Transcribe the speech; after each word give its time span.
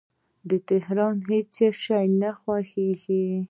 د 0.49 0.51
تهران 0.69 1.15
هیڅ 1.29 1.55
شی 1.83 2.05
نه 2.21 2.31
خوښیږي 2.39 3.25